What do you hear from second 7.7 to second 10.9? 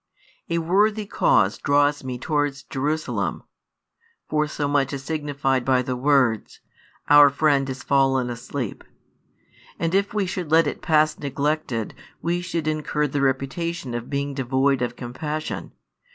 fallen asleep; "and if we should let it